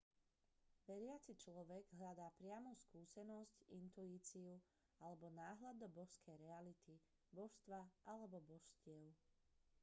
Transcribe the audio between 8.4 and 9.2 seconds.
božstiev